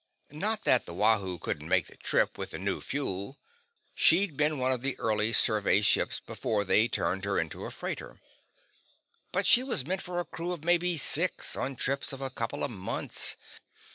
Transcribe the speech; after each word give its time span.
Not 0.31 0.63
that 0.63 0.87
the 0.87 0.95
Wahoo 0.95 1.37
couldn't 1.37 1.69
make 1.69 1.85
the 1.85 1.95
trip 1.95 2.35
with 2.35 2.49
the 2.49 2.57
new 2.57 2.81
fuel; 2.81 3.37
she'd 3.93 4.35
been 4.35 4.57
one 4.57 4.71
of 4.71 4.81
the 4.81 4.97
early 4.97 5.31
survey 5.31 5.81
ships 5.81 6.19
before 6.19 6.63
they 6.65 6.87
turned 6.87 7.23
her 7.23 7.37
into 7.37 7.65
a 7.65 7.69
freighter. 7.69 8.19
But 9.31 9.45
she 9.45 9.61
was 9.61 9.85
meant 9.85 10.01
for 10.01 10.19
a 10.19 10.25
crew 10.25 10.53
of 10.53 10.63
maybe 10.63 10.97
six, 10.97 11.55
on 11.55 11.75
trips 11.75 12.13
of 12.13 12.19
a 12.19 12.31
couple 12.31 12.63
of 12.63 12.71
months. 12.71 13.35